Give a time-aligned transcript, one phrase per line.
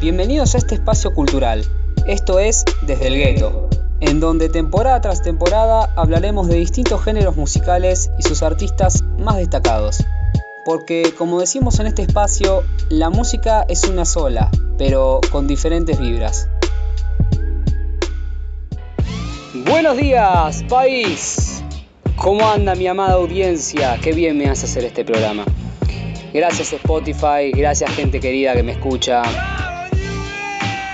[0.00, 1.64] Bienvenidos a este espacio cultural.
[2.06, 8.08] Esto es Desde el Gueto, en donde temporada tras temporada hablaremos de distintos géneros musicales
[8.16, 10.04] y sus artistas más destacados.
[10.64, 16.48] Porque, como decimos en este espacio, la música es una sola, pero con diferentes vibras.
[19.66, 21.60] Buenos días, país.
[22.14, 23.98] ¿Cómo anda mi amada audiencia?
[24.00, 25.44] Qué bien me hace hacer este programa.
[26.32, 29.22] Gracias Spotify, gracias gente querida que me escucha.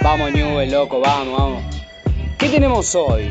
[0.05, 1.65] Vamos Newell, loco, vamos, vamos.
[2.39, 3.31] ¿Qué tenemos hoy?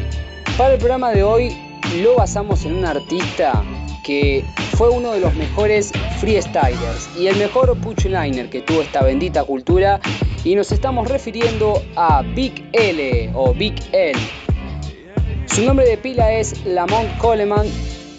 [0.58, 1.56] Para el programa de hoy
[2.02, 3.64] lo basamos en un artista
[4.04, 4.44] que
[4.76, 10.00] fue uno de los mejores freestylers y el mejor punchliner que tuvo esta bendita cultura
[10.44, 14.20] y nos estamos refiriendo a Big L o Big L.
[15.46, 17.68] Su nombre de pila es Lamont Coleman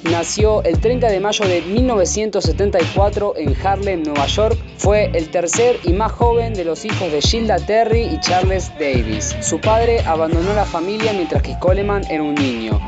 [0.04, 4.58] nació el 30 de mayo de 1974 en Harlem, Nueva York.
[4.76, 9.34] Fue el tercer y más joven de los hijos de Gilda Terry y Charles Davis.
[9.40, 12.80] Su padre abandonó la familia mientras que Coleman era un niño.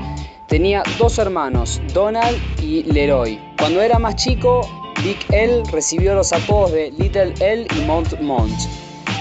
[0.47, 3.41] Tenía dos hermanos, Donald y Leroy.
[3.59, 4.61] Cuando era más chico,
[5.03, 8.55] Big L recibió los apodos de Little L y Mont Mont.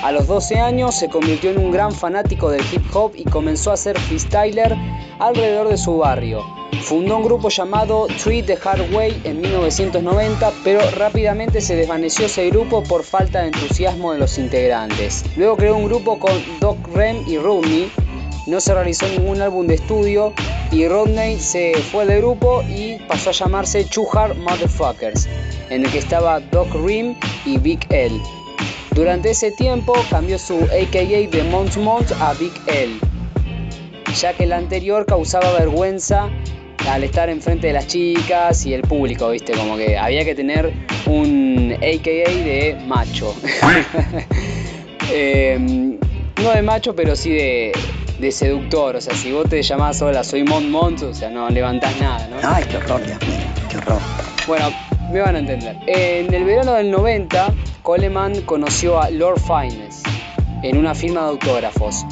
[0.04, 3.72] A los 12 años se convirtió en un gran fanático del hip hop y comenzó
[3.72, 4.76] a ser freestyler
[5.20, 6.44] alrededor de su barrio.
[6.82, 12.50] Fundó un grupo llamado Treat the Hard Way en 1990, pero rápidamente se desvaneció ese
[12.50, 15.24] grupo por falta de entusiasmo de los integrantes.
[15.36, 17.92] Luego creó un grupo con Doc Rem y Rodney.
[18.48, 20.34] No se realizó ningún álbum de estudio
[20.72, 25.28] y Rodney se fue del grupo y pasó a llamarse Two Hard Motherfuckers,
[25.70, 27.16] en el que estaba Doc Rim
[27.46, 28.22] y Big L.
[28.92, 32.94] Durante ese tiempo cambió su AKA de Mont Mont a Big L,
[34.16, 36.30] ya que el anterior causaba vergüenza
[36.90, 39.54] al estar enfrente de las chicas y el público, ¿viste?
[39.54, 40.72] Como que había que tener
[41.06, 43.36] un AKA de macho.
[45.14, 46.00] Em,
[46.42, 47.72] no de macho, pero sí de,
[48.20, 48.96] de, seductor.
[48.96, 52.28] O sea, si vos te llamás hola, soy Mont Mont, o sea, no levantás nada,
[52.28, 52.38] ¿no?
[52.42, 54.00] Ay, qué horror, Dios mío, qué horror.
[54.48, 54.72] Bueno,
[55.12, 55.78] me van a entender.
[55.86, 57.54] En el verano del 90,
[57.84, 60.04] Coleman conoció a Lord Finesse
[60.64, 62.04] en una firma de autógrafos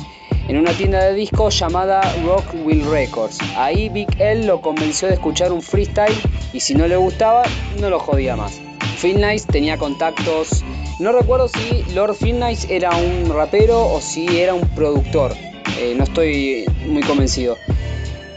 [0.48, 3.40] en una tienda de discos llamada Rockville Records.
[3.56, 6.16] Ahí Big L lo convenció de escuchar un freestyle
[6.52, 7.44] y si no le gustaba,
[7.80, 8.60] no lo jodía más.
[9.02, 10.64] Phil Nice tenía contactos,
[11.00, 15.34] no recuerdo si Lord Phil Nice era un rapero o si era un productor,
[15.80, 17.58] eh, no estoy muy convencido.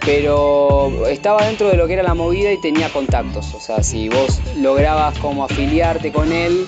[0.04, 3.54] Pero estaba dentro de lo que era la movida y tenía contactos.
[3.54, 6.64] O sea, si vos lograbas como afiliarte con él,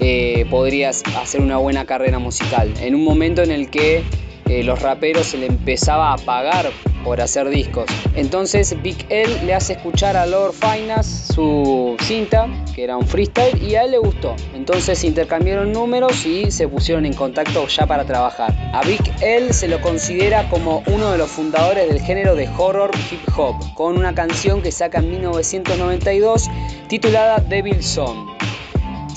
[0.00, 2.72] eh, podrías hacer una buena carrera musical.
[2.80, 4.04] En un momento en el que
[4.48, 6.70] eh, los raperos se le empezaba a pagar
[7.04, 7.86] por hacer discos.
[8.14, 13.62] Entonces Big L le hace escuchar a Lord Finance su cinta, que era un freestyle,
[13.62, 14.34] y a él le gustó.
[14.54, 18.54] Entonces intercambiaron números y se pusieron en contacto ya para trabajar.
[18.72, 22.90] A Big L se lo considera como uno de los fundadores del género de horror
[23.10, 26.50] hip hop, con una canción que saca en 1992
[26.88, 28.37] titulada Devil Song.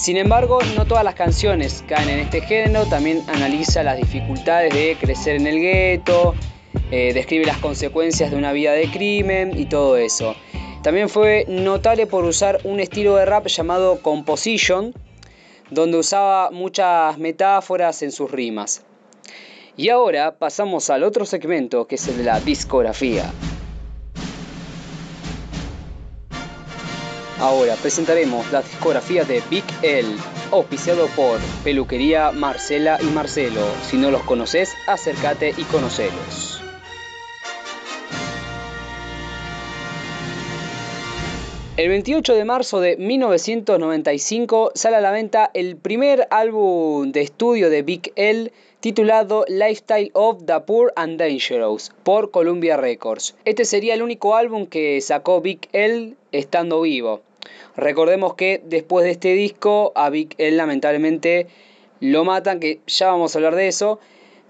[0.01, 4.97] Sin embargo, no todas las canciones caen en este género, también analiza las dificultades de
[4.99, 6.33] crecer en el gueto,
[6.89, 10.35] eh, describe las consecuencias de una vida de crimen y todo eso.
[10.81, 14.91] También fue notable por usar un estilo de rap llamado composition,
[15.69, 18.83] donde usaba muchas metáforas en sus rimas.
[19.77, 23.31] Y ahora pasamos al otro segmento que es el de la discografía.
[27.41, 30.07] Ahora presentaremos la discografía de Big L,
[30.51, 33.65] auspiciado por Peluquería Marcela y Marcelo.
[33.81, 36.61] Si no los conoces, acércate y conocelos.
[41.77, 47.71] El 28 de marzo de 1995 sale a la venta el primer álbum de estudio
[47.71, 53.33] de Big L titulado Lifestyle of the Poor and Dangerous por Columbia Records.
[53.45, 57.21] Este sería el único álbum que sacó Big L estando vivo.
[57.75, 61.47] Recordemos que después de este disco a Vic él lamentablemente
[61.99, 63.99] lo matan, que ya vamos a hablar de eso.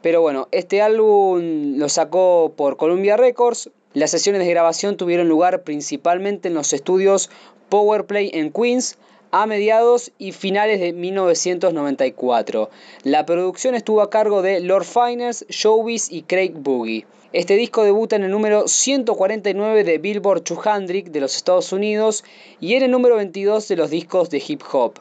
[0.02, 3.70] Pero bueno, este álbum lo sacó por Columbia Records.
[3.94, 7.30] Las sesiones de grabación tuvieron lugar principalmente en los estudios
[7.70, 8.98] Powerplay en Queens
[9.32, 12.70] a mediados y finales de 1994.
[13.04, 17.06] La producción estuvo a cargo de Lord Finest, Showbiz y Craig Boogie.
[17.34, 22.26] Este disco debuta en el número 149 de Billboard 200 de los Estados Unidos
[22.60, 25.00] y en el número 22 de los discos de hip hop.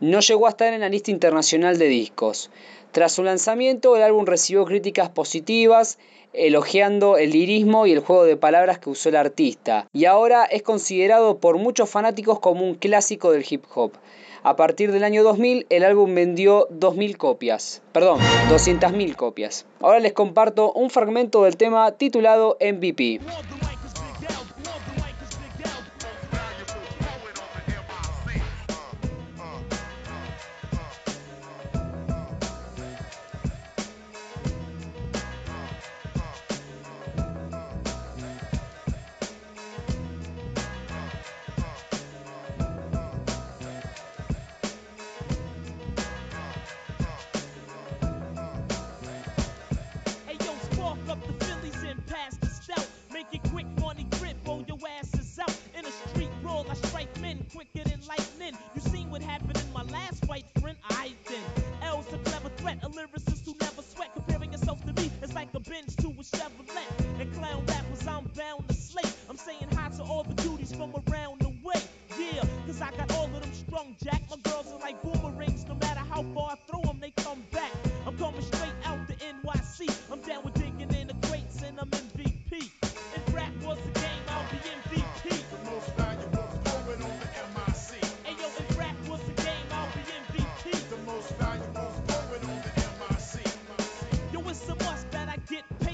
[0.00, 2.50] no llegó a estar en la lista internacional de discos.
[2.92, 5.98] Tras su lanzamiento, el álbum recibió críticas positivas,
[6.34, 10.62] elogiando el lirismo y el juego de palabras que usó el artista, y ahora es
[10.62, 13.92] considerado por muchos fanáticos como un clásico del hip hop.
[14.42, 18.18] A partir del año 2000, el álbum vendió 2.000 copias, perdón,
[18.50, 19.64] 200.000 copias.
[19.80, 23.20] Ahora les comparto un fragmento del tema titulado MVP.
[65.68, 67.20] Benz to a Chevrolet.
[67.20, 69.14] And clown rappers, I'm bound to slate.
[69.28, 71.80] I'm saying hi to all the duties from around the way.
[72.18, 74.22] Yeah, cause I got all of them strong Jack.
[74.30, 74.36] My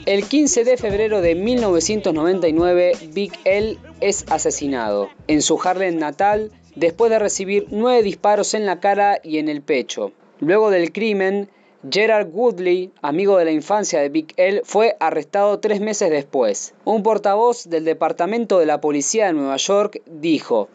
[0.09, 7.11] El 15 de febrero de 1999, Big L es asesinado en su Harlem natal después
[7.11, 10.13] de recibir nueve disparos en la cara y en el pecho.
[10.41, 11.51] Luego del crimen,
[11.91, 16.73] Gerard Woodley, amigo de la infancia de Big L, fue arrestado tres meses después.
[16.87, 20.71] Un portavoz del Departamento de la Policía de Nueva York dijo,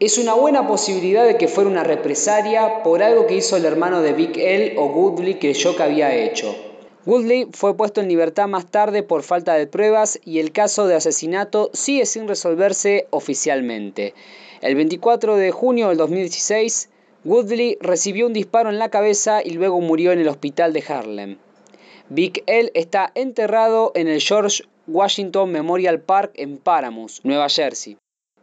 [0.00, 4.02] es una buena posibilidad de que fuera una represalia por algo que hizo el hermano
[4.02, 6.67] de Big L o Woodley creyó que había hecho.
[7.08, 10.94] Woodley fue puesto en libertad más tarde por falta de pruebas y el caso de
[10.94, 14.12] asesinato sigue sin resolverse oficialmente.
[14.60, 16.90] El 24 de junio del 2016,
[17.24, 21.38] Woodley recibió un disparo en la cabeza y luego murió en el hospital de Harlem.
[22.10, 27.96] Big L está enterrado en el George Washington Memorial Park en Paramus, Nueva Jersey.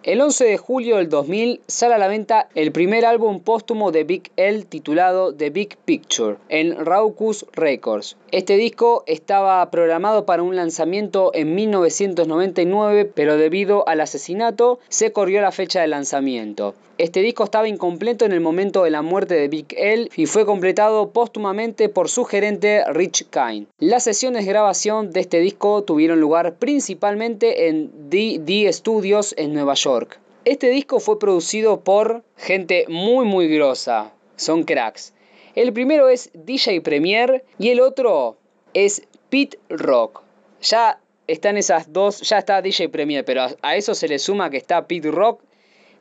[0.06, 4.04] El 11 de julio del 2000 sale a la venta el primer álbum póstumo de
[4.04, 8.16] Big L titulado The Big Picture en Raucus Records.
[8.31, 15.42] Este disco estaba programado para un lanzamiento en 1999, pero debido al asesinato se corrió
[15.42, 16.75] la fecha de lanzamiento.
[16.98, 20.46] Este disco estaba incompleto en el momento de la muerte de Big L y fue
[20.46, 23.68] completado póstumamente por su gerente Rich Kine.
[23.80, 29.74] Las sesiones de grabación de este disco tuvieron lugar principalmente en DD Studios en Nueva
[29.74, 30.22] York.
[30.46, 35.14] Este disco fue producido por gente muy muy grosa, son cracks.
[35.54, 38.38] El primero es DJ Premier y el otro
[38.74, 40.22] es Pete Rock.
[40.62, 44.56] Ya están esas dos, ya está DJ Premier, pero a eso se le suma que
[44.56, 45.42] está Pete Rock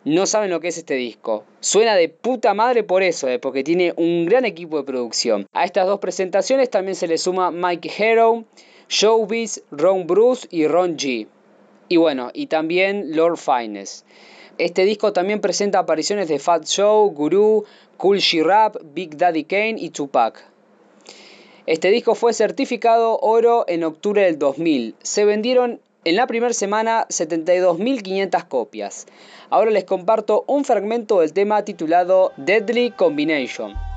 [0.04, 1.44] no saben lo que es este disco.
[1.60, 5.46] Suena de puta madre por eso, eh, porque tiene un gran equipo de producción.
[5.52, 8.44] A estas dos presentaciones también se le suma Mike Hero,
[8.88, 11.26] Showbiz, Ron Bruce y Ron G.
[11.88, 14.06] Y bueno, y también Lord Finest.
[14.58, 17.64] Este disco también presenta apariciones de Fat Show, Guru,
[17.96, 20.44] Cool She-Rap, Big Daddy Kane y Tupac.
[21.66, 24.96] Este disco fue certificado oro en octubre del 2000.
[25.02, 29.06] Se vendieron en la primera semana 72.500 copias.
[29.50, 33.93] Ahora les comparto un fragmento del tema titulado Deadly Combination.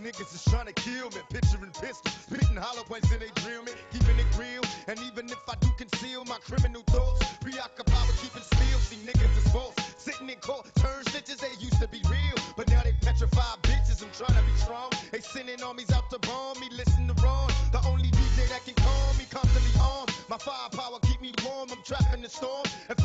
[0.00, 1.20] Niggas is trying to kill me.
[1.30, 3.72] Picturing pistols, spitting hollow points in they drill me.
[3.92, 8.42] Keeping it real, and even if I do conceal my criminal thoughts, preoccupied with keeping
[8.42, 8.78] still.
[8.80, 11.38] See niggas is false, sitting in court, turn snitches.
[11.38, 14.02] They used to be real, but now they petrified bitches.
[14.02, 14.90] I'm trying to be strong.
[15.12, 16.68] They sending armies out to bomb me.
[16.72, 20.10] Listen to Ron, the only DJ that can calm me, constantly armed.
[20.28, 21.68] My firepower keep me warm.
[21.70, 22.96] I'm trapped in the storm, and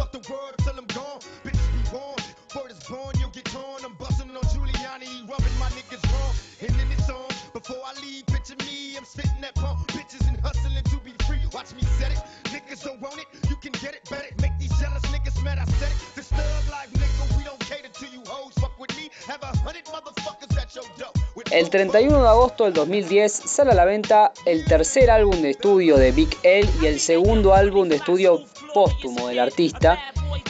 [9.16, 9.88] spitting that pump.
[9.88, 11.40] Bitches and hustling to be free.
[11.54, 12.20] Watch me set it.
[12.54, 14.42] Niggas don't want it, you can get it, bet it.
[14.42, 16.16] Make these jealous niggas mad, I said it.
[16.16, 18.54] This thug life, nigga, we don't cater to you hoes.
[18.60, 21.12] Fuck with me, have a hundred motherfuckers at your door.
[21.52, 25.98] El 31 de agosto del 2010 sale a la venta el tercer álbum de estudio
[25.98, 28.42] de Big L y el segundo álbum de estudio
[28.74, 30.00] póstumo del artista,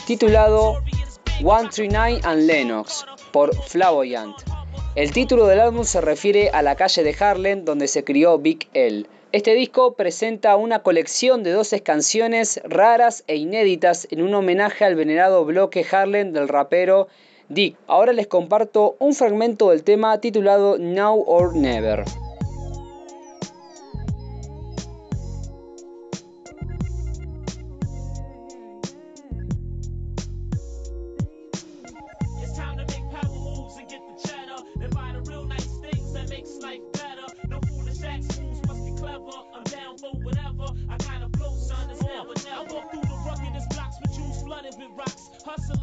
[0.05, 0.81] titulado
[1.39, 4.35] 139 and Lennox por Flamboyant.
[4.95, 8.69] El título del álbum se refiere a la calle de Harlem donde se crió Big
[8.73, 9.05] L.
[9.33, 14.95] Este disco presenta una colección de 12 canciones raras e inéditas en un homenaje al
[14.95, 17.09] venerado bloque Harlem del rapero
[17.49, 17.75] Dick.
[17.87, 22.05] Ahora les comparto un fragmento del tema titulado Now or Never.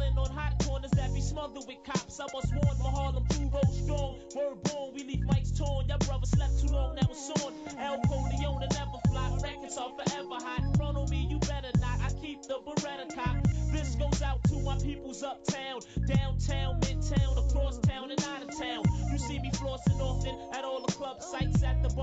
[0.03, 2.19] Ballin' on hot corners that be smothered with cops.
[2.19, 4.15] I was warned my Harlem crew, Roach strong.
[4.35, 5.87] Word born, we leave mics torn.
[5.87, 7.53] Your brother slept too long, now it's on.
[7.77, 9.39] El Coleona never fly.
[9.41, 10.75] Records are forever hot.
[10.77, 11.99] Front on me, you better not.
[12.01, 13.37] I keep the Beretta cock.
[13.71, 18.83] This goes out to my peoples uptown, downtown, midtown, across town, and out of town.
[19.11, 22.02] You see me flossing often at all the club sites at the bar.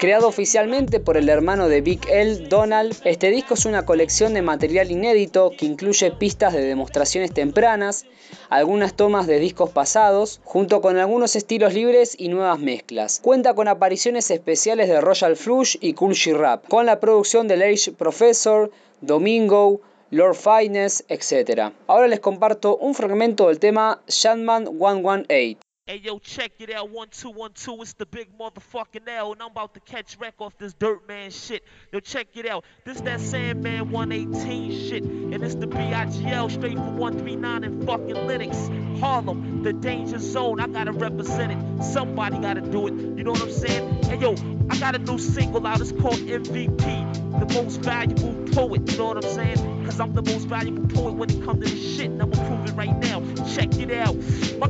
[0.00, 4.40] Creado oficialmente por el hermano de Big L, Donald, este disco es una colección de
[4.40, 8.06] material inédito que incluye pistas de demostraciones tempranas,
[8.48, 13.20] algunas tomas de discos pasados, junto con algunos estilos libres y nuevas mezclas.
[13.22, 17.92] Cuenta con apariciones especiales de Royal Flush y Cool Rap, con la producción del Age
[17.92, 18.70] Professor,
[19.02, 21.74] Domingo, Lord Finest, etc.
[21.86, 25.60] Ahora les comparto un fragmento del tema Shandman 118.
[25.90, 27.82] Hey yo, check it out, one two one two.
[27.82, 31.32] It's the big motherfucking L, and I'm about to catch wreck off this dirt man
[31.32, 31.64] shit.
[31.90, 32.64] Yo, check it out.
[32.84, 39.00] This that Sandman 118 shit, and it's the BIGL straight from 139 in fucking Linux,
[39.00, 40.60] Harlem, the danger zone.
[40.60, 41.82] I gotta represent it.
[41.82, 42.94] Somebody gotta do it.
[42.94, 44.04] You know what I'm saying?
[44.04, 44.36] Hey yo,
[44.70, 45.80] I got a new single out.
[45.80, 48.88] It's called MVP, the most valuable poet.
[48.92, 49.84] You know what I'm saying?
[49.84, 52.68] Cause I'm the most valuable poet when it comes to this shit, and I'ma prove
[52.68, 53.20] it right now.
[53.48, 54.14] Check it out.
[54.60, 54.68] My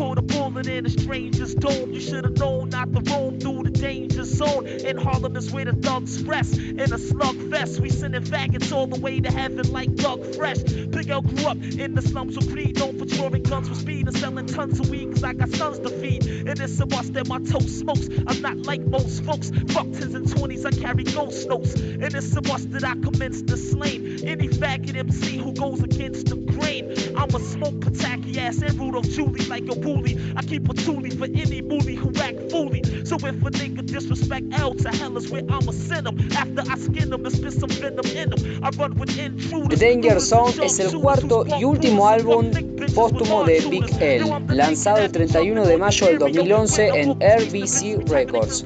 [0.00, 1.92] to the bullet in a stranger's dome.
[1.92, 4.09] You should've known not to roam through the danger
[4.40, 4.66] zone.
[4.66, 6.56] In Harlem is where the thugs rest.
[6.56, 10.62] In a slug fest, we sending faggots all the way to heaven like Doug Fresh.
[10.62, 14.06] Big L grew up in the slums with greed, known for drawing guns with speed
[14.06, 15.12] and selling tons of weed.
[15.12, 16.24] Cause I got sons to feed.
[16.26, 18.08] And it's a must that my toast smokes.
[18.26, 19.50] I'm not like most folks.
[19.74, 21.74] Fuck tens and twenties, I carry ghost notes.
[21.74, 24.26] And it's a must that I commence the slain.
[24.26, 26.84] Any faggot MC who goes against the grain.
[27.16, 30.18] I'm a smoke pataki ass and Rudolph Julie like a bully.
[30.36, 32.80] I keep a toolie for any bully who act fully.
[33.10, 36.16] So if a nigga disrespect L to hell is where I'ma send him.
[36.30, 38.62] After I skin him and spit some venom in him.
[38.62, 39.68] I run with intruders.
[39.68, 42.52] The Danger Zone es el cuarto y último álbum
[42.94, 48.64] póstumo de Big L, lanzado el 31 de mayo del 2011 en RBC Records.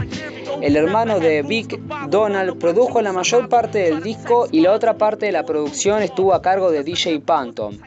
[0.61, 5.25] El hermano de Big, Donald, produjo la mayor parte del disco y la otra parte
[5.25, 7.81] de la producción estuvo a cargo de DJ Panton.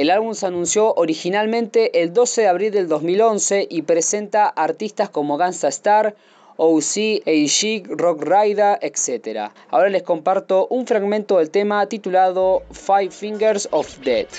[0.00, 5.36] El álbum se anunció originalmente el 12 de abril del 2011 y presenta artistas como
[5.36, 6.14] Gansa Star,
[6.56, 9.50] OC, A-Chic, Rock Rider, etc.
[9.68, 14.36] Ahora les comparto un fragmento del tema titulado Five Fingers of Death.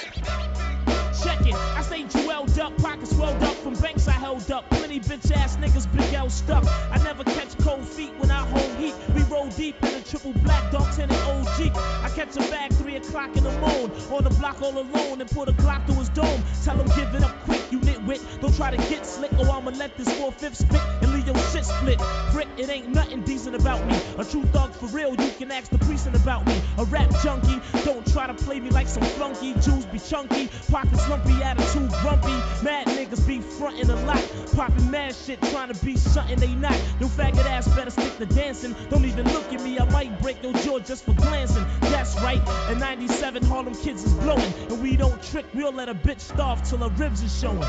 [4.39, 6.65] Plenty bitch ass niggas big L stuff.
[6.89, 8.95] I never catch cold feet when I hold heat.
[9.13, 11.75] We roll deep in a triple black dog tenant OG.
[11.75, 15.29] I catch a bag three o'clock in the morning on the block all alone and
[15.29, 16.43] put a Glock through his dome.
[16.63, 18.21] Tell him give it up quick, you nitwit.
[18.39, 21.38] Don't try to get slick or I'ma let this four fifth spit and leave your
[21.51, 22.00] shit split.
[22.31, 24.00] Prick, it ain't nothing decent about me.
[24.17, 26.61] A true thug for real, you can ask the precinct about me.
[26.77, 29.53] A rap junkie, don't try to play me like some flunky.
[29.55, 32.35] Jews be chunky, pockets lumpy, attitude grumpy.
[32.63, 34.20] Mad niggas be frontin' a lot,
[34.55, 36.77] popping mad shit trying to be something they not.
[36.99, 38.75] No faggot ass better stick to dancing.
[38.89, 41.65] Don't even look at me, I might break your jaw just for glancing.
[41.81, 44.53] That's right, in 97 Harlem kids is blowing.
[44.69, 47.59] And we don't trick, we'll let a bitch starve till her ribs is showing.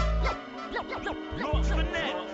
[1.38, 2.31] Lord be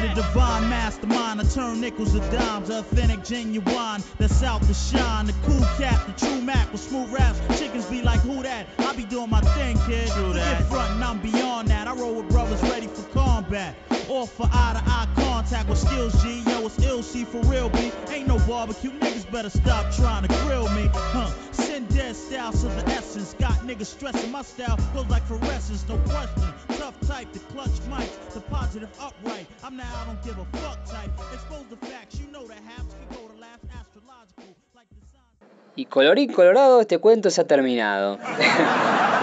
[0.00, 5.26] the divine mastermind, I turn nickels to dimes, authentic, genuine, that's out to shine.
[5.26, 7.40] The cool cat, the true Mac with smooth raps.
[7.58, 8.68] Chickens be like, who that?
[8.78, 10.08] I be doing my thing, kid.
[10.08, 10.68] True that.
[10.68, 11.88] front and I'm beyond that.
[11.88, 13.97] I roll with brothers ready for combat.
[14.08, 16.42] All for eye to eye contact with skills, G.
[16.46, 17.92] Yo, it's ill, for real, B.
[18.10, 20.88] Ain't no barbecue, niggas better stop trying to grill me.
[20.92, 23.34] Huh, send dead style to the essence.
[23.38, 26.52] Got niggas stressing my style, goes like fluorescence, no question.
[26.78, 29.46] Tough type, the clutch mics, the positive upright.
[29.62, 31.10] I'm now, I don't give a fuck type.
[31.34, 33.34] Expose the facts, you know go to
[33.78, 34.56] astrological.
[35.76, 38.18] Y colorín colorado, este cuento se ha terminado.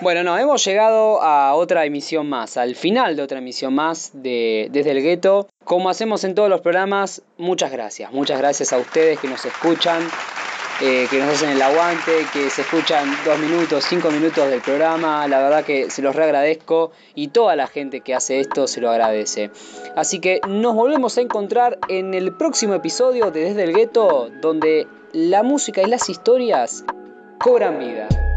[0.00, 4.68] Bueno, no, hemos llegado a otra emisión más, al final de otra emisión más de
[4.70, 5.48] Desde el Gueto.
[5.64, 8.12] Como hacemos en todos los programas, muchas gracias.
[8.12, 10.00] Muchas gracias a ustedes que nos escuchan,
[10.80, 15.26] eh, que nos hacen el aguante, que se escuchan dos minutos, cinco minutos del programa.
[15.26, 18.90] La verdad que se los reagradezco y toda la gente que hace esto se lo
[18.90, 19.50] agradece.
[19.96, 24.86] Así que nos volvemos a encontrar en el próximo episodio de Desde el Gueto, donde
[25.12, 26.84] la música y las historias
[27.40, 28.27] cobran vida.